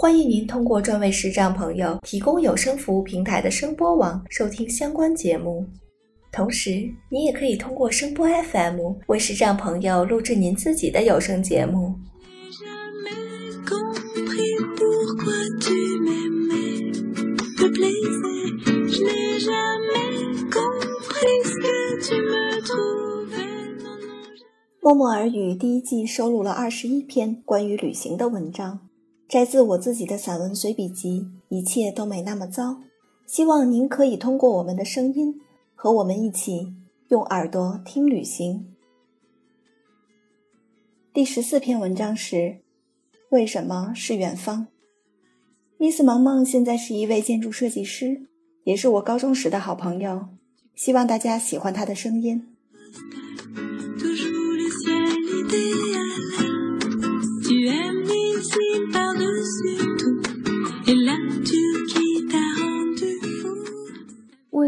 [0.00, 5.66] 欢迎您通过专为视障朋友提供有声服务平台的声波网收听相关节目，
[6.30, 11.96] 同时您也可以通过声波 FM 为视障朋友录制您自己的有声节目。
[24.80, 28.87] 默默耳语第一季收录了二十一篇关于旅行的文章。
[29.28, 31.20] 摘自我自己的散文随笔集
[31.54, 32.70] 《一切都没那么糟》，
[33.26, 35.38] 希望您可以通过我们的声音，
[35.74, 36.72] 和我们一起
[37.08, 38.74] 用耳朵听旅行。
[41.12, 42.60] 第十四篇文章是：
[43.28, 44.68] 为什么是远方
[45.78, 48.22] ？Miss 萌萌现在是一位建筑设计师，
[48.64, 50.28] 也是我高中时的好朋友，
[50.74, 52.46] 希望大家喜欢她的声音。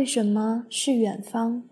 [0.01, 1.63] 为什么是远方？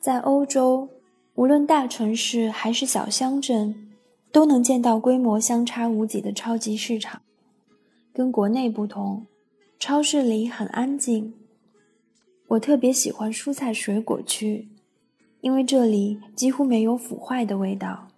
[0.00, 0.88] 在欧洲，
[1.34, 3.90] 无论大城市还是小乡镇，
[4.32, 7.20] 都能见到规模相差无几的超级市场。
[8.14, 9.26] 跟国内不同，
[9.78, 11.34] 超市里很安静。
[12.46, 14.66] 我特别喜欢蔬菜水果区，
[15.42, 18.08] 因为这里几乎没有腐坏的味道。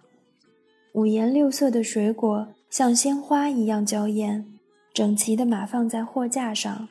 [0.93, 4.47] 五颜六色的水果像鲜花一样娇艳，
[4.95, 6.89] 整齐地码放在货架上。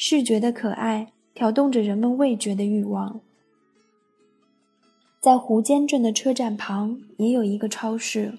[0.00, 3.20] 视觉的可爱挑动着人们味觉的欲望。
[5.20, 8.32] 在湖间镇的车站旁也有一个超市，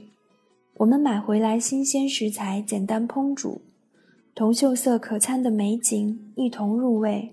[0.76, 3.60] 我们买回来新鲜食材，简单烹煮，
[4.34, 7.30] 同秀色可餐的美景一同入味，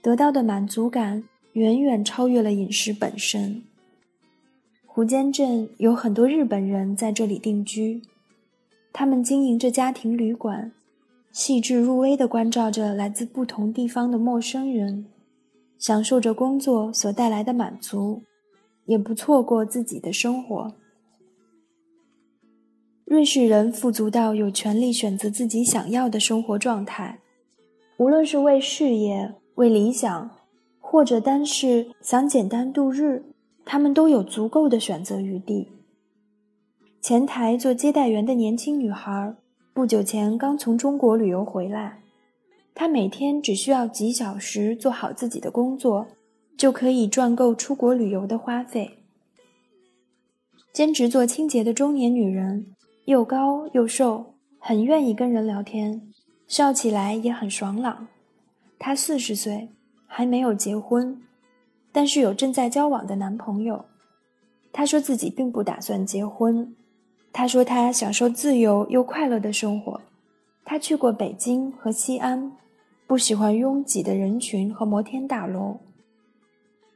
[0.00, 1.24] 得到的满足感
[1.54, 3.64] 远远超越了饮食本身。
[4.86, 8.00] 湖间镇有很多日本人在这里定居，
[8.92, 10.70] 他们经营着家庭旅馆。
[11.32, 15.06] 细致入微地关照着来自不同地方的陌生人，
[15.78, 18.22] 享受着工作所带来的满足，
[18.86, 20.72] 也不错过自己的生活。
[23.04, 27.20] 瑞士人富足到有权利选择自己想要的生活状态，
[27.98, 30.30] 无论是为事业、为理想，
[30.80, 33.24] 或者单是想简单度日，
[33.64, 35.68] 他们都有足够的选择余地。
[37.00, 39.34] 前台做接待员的年轻女孩。
[39.72, 42.02] 不久前刚从中国旅游回来，
[42.74, 46.08] 他每天只需要几小时做好自己的工作，
[46.56, 48.98] 就可以赚够出国旅游的花费。
[50.72, 52.66] 兼职做清洁的中年女人，
[53.04, 56.02] 又高又瘦，很愿意跟人聊天，
[56.48, 58.08] 笑起来也很爽朗。
[58.78, 59.70] 她四十岁，
[60.06, 61.22] 还没有结婚，
[61.92, 63.84] 但是有正在交往的男朋友。
[64.72, 66.74] 她说自己并不打算结婚。
[67.32, 70.00] 他说：“他享受自由又快乐的生活。
[70.64, 72.52] 他去过北京和西安，
[73.06, 75.78] 不喜欢拥挤的人群和摩天大楼。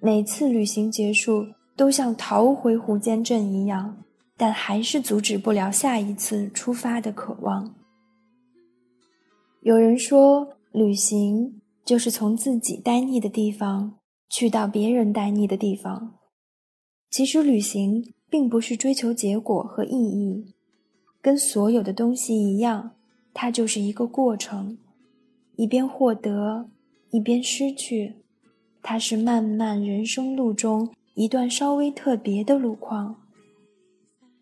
[0.01, 1.47] 每次旅行结束，
[1.77, 3.97] 都像逃回湖间镇一样，
[4.37, 7.75] 但还是阻止不了下一次出发的渴望。”
[9.63, 16.15] 有人说，旅行就是从自己呆腻的地方去到别人呆腻的地方。
[17.09, 18.03] 其实，旅行。
[18.35, 20.45] 并不是追求结果和意义，
[21.23, 22.91] 跟所有的东西一样，
[23.33, 24.77] 它就是一个过程，
[25.55, 26.69] 一边获得，
[27.11, 28.15] 一边失去，
[28.83, 33.23] 它是漫漫人生路中一段稍微特别的路况。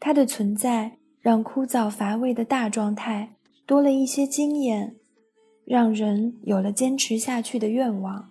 [0.00, 3.34] 它的存在让枯燥乏味的大状态
[3.66, 4.96] 多了一些经验，
[5.66, 8.30] 让人有了坚持下去的愿望。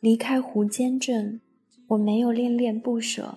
[0.00, 1.42] 离开湖间镇，
[1.88, 3.36] 我没有恋恋不舍。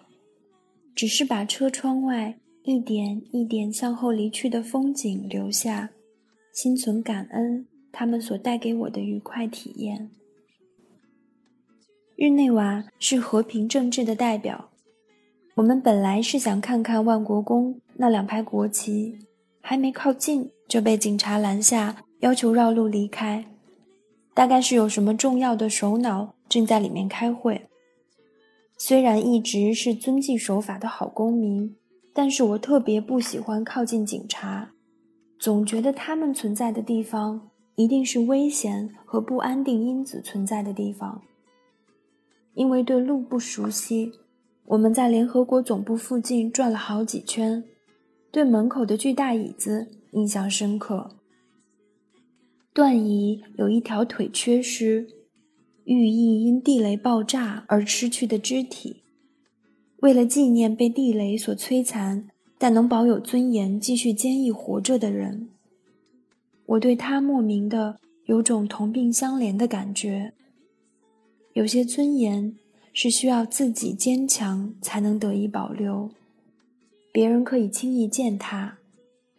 [0.95, 5.91] 只是把车窗外一点一点向后离去的风景留下，
[6.53, 10.09] 心存感恩，他们所带给我的愉快体验。
[12.15, 14.69] 日内瓦是和平政治的代表，
[15.55, 19.19] 我们本来是想看看万国宫那两排国旗，
[19.59, 23.45] 还没靠近就被警察拦下，要求绕路离开。
[24.33, 27.67] 大概是有什么重要的首脑正在里面开会。
[28.77, 31.75] 虽然一直是遵纪守法的好公民，
[32.13, 34.71] 但是我特别不喜欢靠近警察，
[35.39, 41.21] 总觉得他们存在的地方一定是危险和不安定因子存在的地方。
[42.53, 44.11] 因为对路不熟悉，
[44.65, 47.63] 我们在联合国总部附近转了好几圈，
[48.31, 51.15] 对门口的巨大椅子印象深刻。
[52.73, 55.07] 段姨有一条腿缺失，
[55.85, 58.97] 寓意因地雷爆炸而失去的肢体。
[60.01, 62.27] 为了纪念被地雷所摧残
[62.57, 65.49] 但能保有尊严继续坚毅活着的人，
[66.65, 70.33] 我对他莫名的有种同病相怜的感觉。
[71.53, 72.55] 有些尊严
[72.93, 76.09] 是需要自己坚强才能得以保留，
[77.11, 78.77] 别人可以轻易践踏，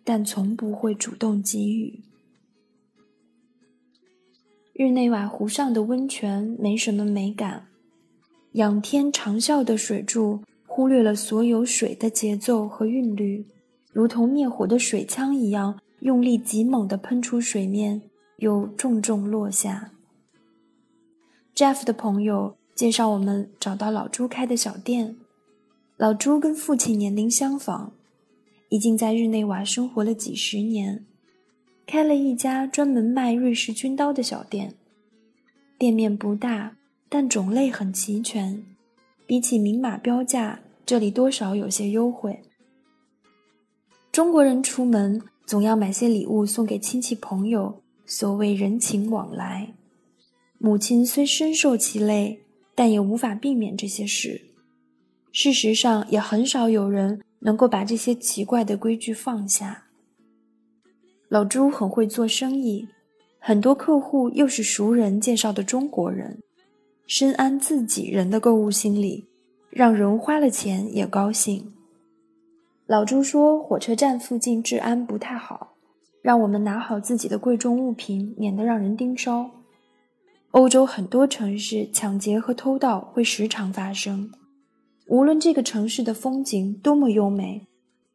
[0.05, 2.01] 但从不会主动给予。
[4.79, 7.69] 日内瓦湖上的温泉没什么美感，
[8.53, 13.47] 仰天长啸的水柱忽略了所有水的节奏和韵律，
[13.91, 18.03] 如同灭火的水枪一样，用力极猛地喷出水面，
[18.37, 19.93] 又重重落下。
[21.55, 25.17] Jeff 的朋友介绍我们找到老朱开的小店。
[25.97, 27.93] 老朱跟父亲年龄相仿，
[28.69, 31.07] 已经在日内瓦生活了几十年，
[31.87, 34.75] 开了一家专门卖瑞士军刀的小店。
[35.79, 36.77] 店面不大，
[37.09, 38.65] 但种类很齐全，
[39.27, 42.43] 比起明码标价，这里多少有些优惠。
[44.11, 49.75] 中国人出门总要买些礼物送给亲戚朋友，所谓人情往来。
[50.59, 52.41] 母亲虽深受其累，
[52.75, 54.41] 但也无法避免这些事。
[55.31, 59.86] 事实上，也很少有人能够把这些奇怪的规矩放下。
[61.29, 62.87] 老朱很会做生意，
[63.41, 66.41] 很多客户又是熟人介绍的中国人，
[67.09, 69.27] 深谙自己人的购物心理，
[69.69, 71.73] 让人花了钱也高兴。
[72.87, 75.75] 老朱说，火车站附近治安不太好，
[76.23, 79.51] 让我们拿好自己的贵重物品，免得让人盯梢。
[80.53, 84.31] 欧洲很多城市抢劫和偷盗会时常发生，
[85.09, 87.67] 无论这个城市的风景多么优美，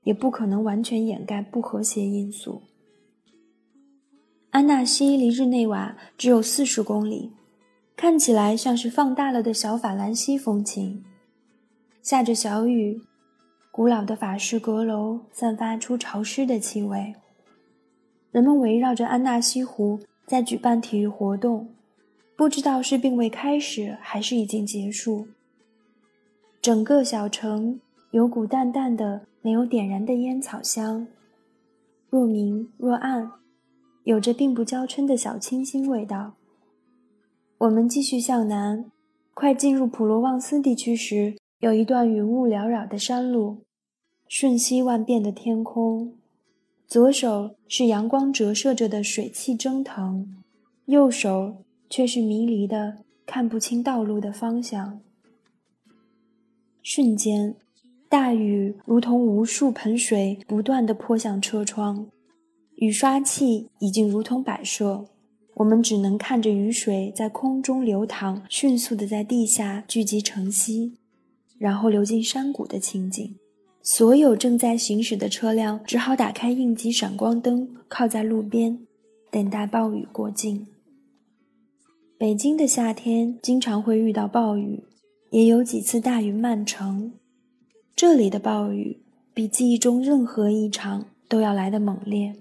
[0.05, 2.61] 也不可能完全掩盖不和谐因素。
[4.51, 7.31] 安纳西离日内瓦只有四十公里，
[7.95, 11.05] 看起来像是放大了的小法兰西风情。
[12.01, 13.01] 下着小雨，
[13.71, 17.15] 古老的法式阁楼散发出潮湿的气味。
[18.31, 21.69] 人们围绕着安纳西湖在举办体育活动。
[22.35, 25.27] 不知道是并未开始还是已经结束。
[26.59, 27.79] 整个小城
[28.11, 31.05] 有股淡淡的、没有点燃的烟草香，
[32.09, 33.31] 若明若暗，
[34.03, 36.33] 有着并不娇嗔的小清新味道。
[37.59, 38.91] 我们继续向南，
[39.33, 43.63] 快进入普罗旺斯地区时，有一段云雾缭绕的山路，
[44.27, 46.13] 瞬息万变的天空。
[46.87, 50.35] 左手是阳光折射着的水汽蒸腾，
[50.85, 51.63] 右手。
[51.93, 55.01] 却是迷离的，看不清道路的方向。
[56.81, 57.53] 瞬间，
[58.07, 62.07] 大雨如同无数盆水，不断地泼向车窗。
[62.81, 65.05] 雨刷器已经如同摆设，
[65.53, 70.93] 我们只能看着雨水在空中流淌，迅速地在地下聚集成溪，
[71.59, 73.35] 然后流进山谷的情景。
[73.83, 78.79] 所有正在行驶的车辆只好打开应急闪光灯，靠在路边，
[79.29, 80.65] 等待暴雨过境。
[82.17, 84.83] 北京的夏天经常会遇到暴雨，
[85.29, 87.13] 也有几次大雨漫城。
[87.95, 88.97] 这里的暴雨
[89.35, 92.33] 比记忆中任何一场都要来得猛烈。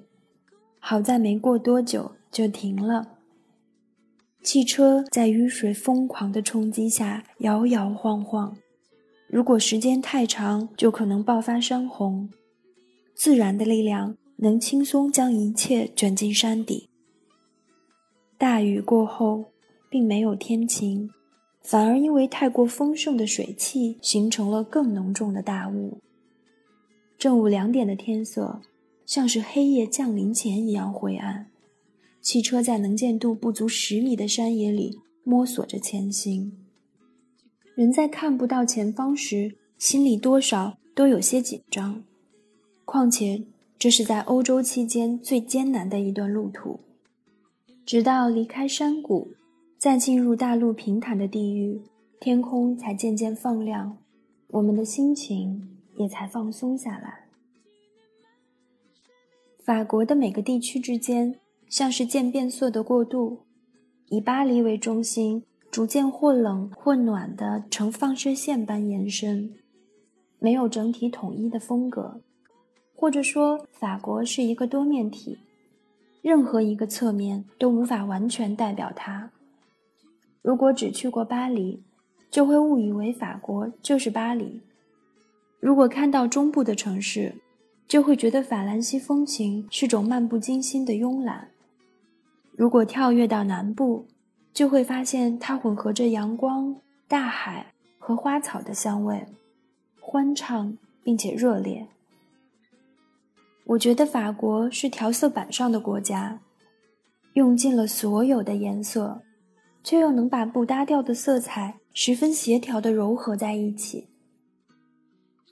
[0.81, 3.19] 好在没过多久就停了。
[4.43, 8.57] 汽车在雨水疯狂的冲击下摇摇晃晃，
[9.29, 12.29] 如果时间太长，就可能爆发山洪。
[13.15, 16.89] 自然的力量能轻松将一切卷进山底。
[18.37, 19.45] 大雨过后。
[19.93, 21.11] 并没有天晴，
[21.63, 25.99] 反而因为太过丰盛的水汽，形成了更浓重的大雾。
[27.19, 28.61] 正午两点的天色，
[29.11, 31.50] 像是黑夜降临前一样灰暗。
[32.21, 36.52] 汽车在能见度不足十米的山野里摸索着前行。
[37.75, 42.05] 人在看不到前方时，心里多少都有些紧张。
[42.85, 43.43] 况且
[43.76, 46.79] 这是在欧洲期间最艰难的一段路途。
[47.85, 49.33] 直到离开山谷。
[49.76, 51.81] 再进入大陆平坦的地域，
[52.21, 53.97] 天空才渐渐放亮，
[54.49, 57.20] 我们的心情也才放松下来。
[59.64, 61.37] 法国的每个地区之间
[61.69, 63.40] 像是渐变色的过渡，
[64.09, 69.52] 以巴黎为中心，逐渐或冷或暖的呈放射线般延伸，
[70.38, 72.23] 没有整体统一的风格，
[72.97, 75.38] 或者说法国是一个多面体。
[76.23, 79.31] 任何一个侧面都无法完全代表它。
[80.43, 81.83] 如果只去过巴黎，
[82.31, 84.61] 就会误以为法国就是巴黎；
[85.61, 87.37] 如果看到中部的城市，
[87.91, 91.49] 就会觉得法兰西风情是种漫不经心的慵懒；
[92.53, 94.07] 如果跳跃到南部，
[94.55, 96.77] 就会发现它混合着阳光、
[97.09, 99.27] 大海和花草的香味，
[99.99, 101.89] 欢畅并且热烈。
[103.65, 106.39] 我觉得法国是调色板上的国家，
[107.33, 109.21] 用尽了所有的颜色。
[109.83, 114.10] 却又能把不搭调的色彩十分协调地糅合在一起。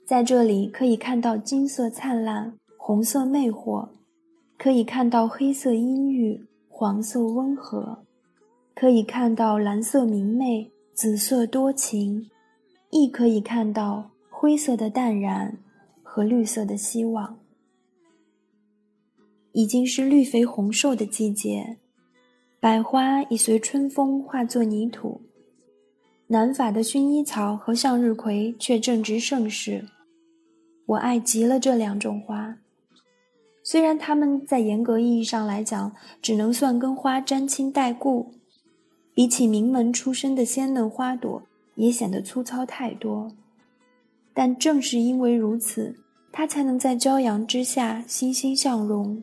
[0.09, 3.89] 在这里可以看到金色灿烂、红色魅惑，
[4.57, 7.99] 可以看到黑色阴郁、黄色温和，
[8.73, 12.27] 可以看到蓝色明媚、紫色多情，
[12.89, 15.55] 亦可以看到灰色的淡然
[16.01, 17.37] 和绿色的希望。
[19.51, 21.77] 已经是绿肥红瘦的季节。
[22.59, 25.21] 百花已随春风化作泥土，
[26.25, 29.85] 南法的薰衣草和向日葵却正值盛世。
[30.89, 32.57] 我爱极了这两种花，
[33.61, 38.31] 虽然它们在严格意义上来讲，只能算跟花沾亲带故，
[39.13, 41.43] 比起名门出身的鲜嫩花朵，
[41.75, 43.31] 也显得粗糙太多。
[44.33, 45.95] 但正是因为如此，
[46.31, 49.21] 它才能在骄阳之下欣欣向荣。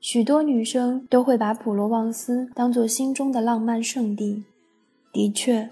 [0.00, 4.44] 许多女生都会把普罗旺斯当作心中的浪漫圣地。
[5.12, 5.68] 的确，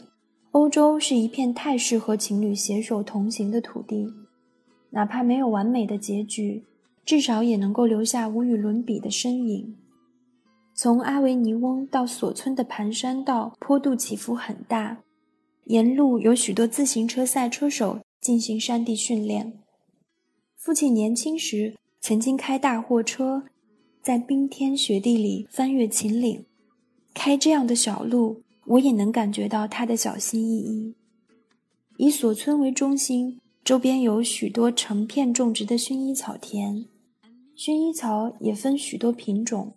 [0.53, 4.13] 欧洲是一片太适合情侣携手同行的土地，
[4.91, 6.65] 哪怕没有完美的结局，
[7.05, 9.77] 至少也能够留下无与伦比的身影。
[10.75, 14.99] 从阿维尼翁到索村的盘山道坡度起伏很大，
[15.65, 19.53] 沿路有许多自行车赛车手进行山地训练。
[20.57, 23.45] 父亲年轻时曾经开大货车。
[24.03, 26.47] 在冰天雪地里翻越秦岭，
[27.13, 28.41] 开这样的小路，
[28.71, 30.95] 我也能感觉到他的小心翼翼。
[31.97, 36.87] 以所村为中心，周边有许多成片种植的薰衣草田。
[37.57, 39.75] 薰衣草也分许多品种，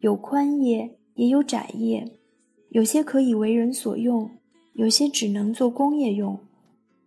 [0.00, 2.10] 有宽叶，也有窄叶，
[2.70, 4.28] 有些可以为人所用，
[4.74, 6.38] 有些只能做工业用。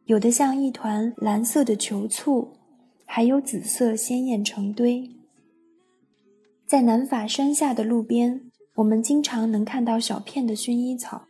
[0.05, 2.53] 有的像一团蓝色的球簇，
[3.05, 5.11] 还有紫色鲜艳成堆。
[6.65, 11.23] 在南法山下的路边，我们经常能看到小片的薰衣草，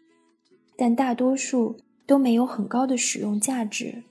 [0.75, 4.03] 但大多数都没有很高的使用价值。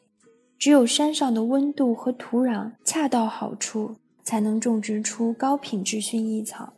[0.56, 6.74] 只有山上的温度和土壤恰到好处，才能种植出高品质薰衣草。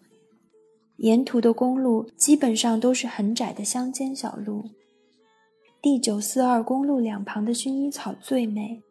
[0.97, 4.71] 沿途的公路基本上都是很窄的乡间小路。
[5.83, 8.83] 第九四二公路两旁的薰衣草最美，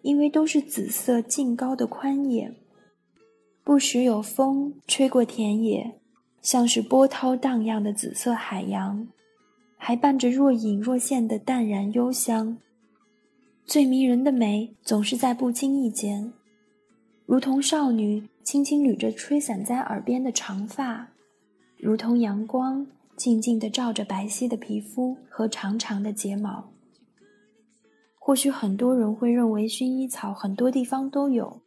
[0.00, 2.54] 因为都是紫色净高的宽叶。
[3.62, 5.99] 不时有风吹过田野，
[6.42, 9.06] 像是波涛荡漾的紫色海洋，
[9.76, 12.56] 还伴着若隐若现的淡然幽香。
[13.64, 16.32] 最迷人的美总是在不经意间，
[17.26, 21.08] 如同少女轻轻捋着吹散在耳边的长发，
[21.76, 26.70] 如同阳光静静地照着白皙的皮肤和长长的睫毛。
[28.18, 31.60] 或许很多人会认为薰衣草很多地方都有。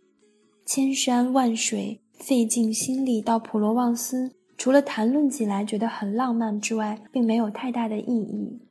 [0.66, 4.34] 千山万水，费尽心力到普罗旺斯，
[4.64, 8.62] 除了谈论起来觉得很浪漫之外，并没有太大的意义。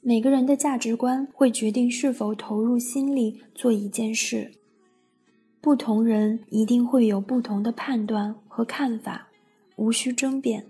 [0.00, 4.52] 每个人的价值观会决定是否投入心力做一件事，
[5.60, 9.28] 不同人一定会有不同的判断和看法，
[9.76, 10.64] 无需争辩。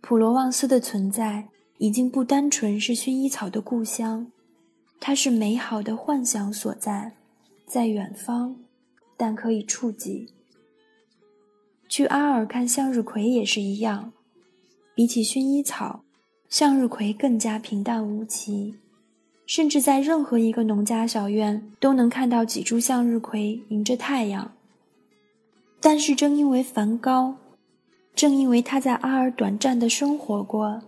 [0.00, 4.30] 普罗旺斯的存在已经不单纯是薰衣草的故乡，
[5.00, 7.14] 它是美好的幻想所在，
[7.66, 8.54] 在远方。
[9.16, 10.28] 但可以触及。
[11.88, 14.12] 去阿尔看向日葵也是一样，
[14.94, 16.02] 比起薰衣草，
[16.48, 18.74] 向日葵更加平淡无奇，
[19.46, 24.52] 甚至在任何一个农家小院都能看到几株向日葵迎着太阳。
[25.80, 27.36] 但是正因为梵高，
[28.14, 30.82] 正因为他在阿尔短暂的生活过，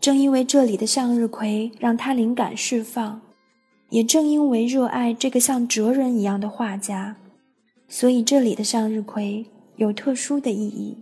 [0.00, 3.20] 正因为这里的向日葵让他灵感释放，
[3.90, 7.16] 也正因为热爱这个像哲人一样的画家。
[7.88, 9.46] 所以，这里的向日葵
[9.78, 10.98] 有特殊的意义。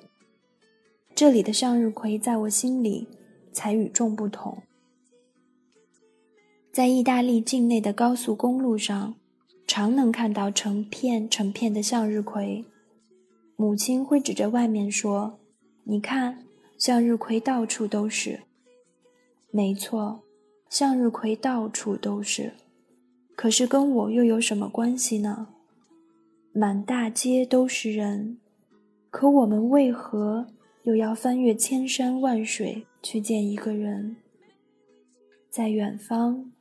[1.14, 3.06] 这里的向日葵在我心里
[3.50, 4.62] 才与众不同。
[6.71, 9.14] 在意大利境内的高速公路上，
[9.66, 12.66] 常能看到成片成片的向日葵。
[13.56, 15.38] 母亲会指着外面说
[15.85, 16.45] ：“你看，
[16.76, 18.40] 向日葵到处都是。”
[19.50, 20.21] 没错，
[20.68, 22.52] 向日葵到处都是。
[23.35, 25.49] 可是，跟我又有什么关系呢？
[26.52, 28.38] 满大街都是人，
[29.10, 30.46] 可我们为何
[30.82, 34.16] 又要翻越千山万水去见一个人？
[35.50, 36.52] 在远方，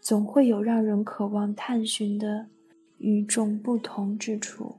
[0.00, 2.48] 总会有让人渴望探寻的
[2.98, 4.76] 与众不同之处。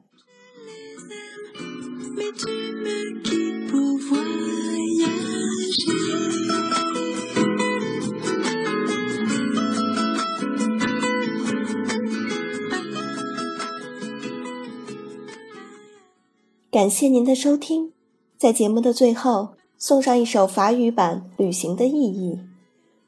[16.76, 17.94] 感谢您的收听，
[18.38, 22.34] 在节目的最后送上一首法语版《旅行的意义》，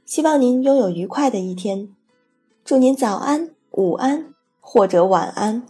[0.06, 1.90] 希望您拥有愉快的一天，
[2.64, 5.64] 祝您早安、午安或者晚安。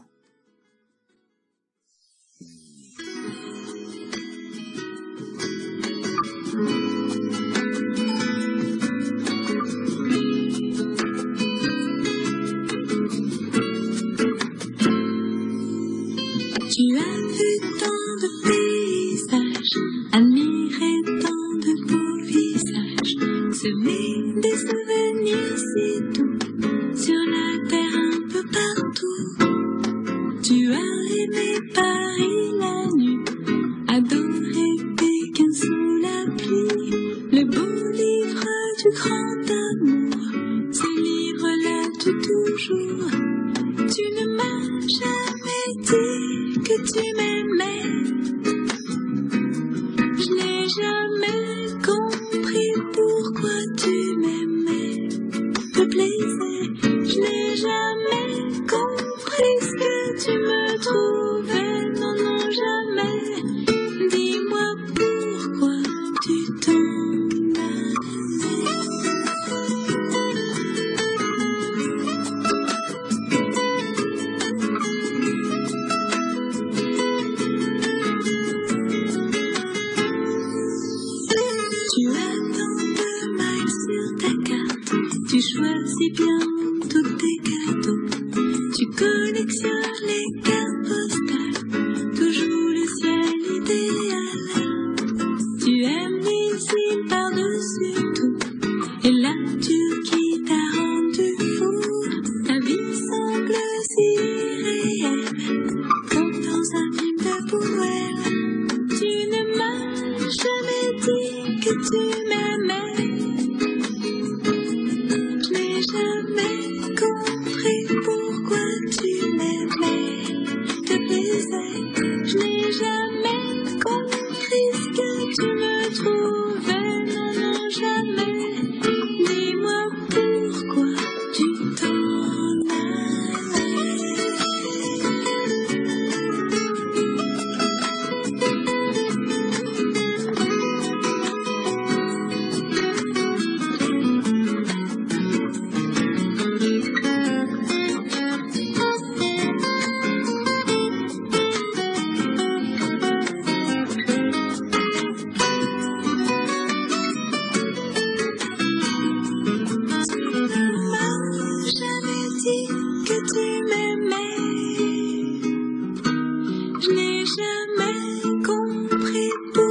[169.46, 169.67] Thank.